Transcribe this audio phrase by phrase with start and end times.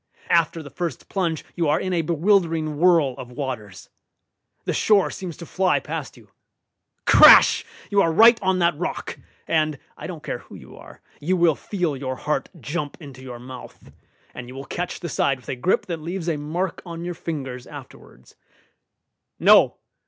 [0.31, 3.89] After the first plunge you are in a bewildering whirl of waters.
[4.65, 6.31] The shore seems to fly past you.
[7.05, 7.63] Crash!
[7.91, 11.53] You are right on that rock, and (I don't care who you are) you will
[11.53, 13.91] feel your heart jump into your mouth,
[14.33, 17.13] and you will catch the side with a grip that leaves a mark on your
[17.13, 18.33] fingers afterwards.
[19.39, 19.75] No!